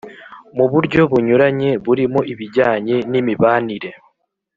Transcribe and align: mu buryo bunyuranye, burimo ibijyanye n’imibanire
mu 0.57 0.65
buryo 0.71 1.01
bunyuranye, 1.11 1.69
burimo 1.85 2.19
ibijyanye 2.33 2.95
n’imibanire 3.11 3.89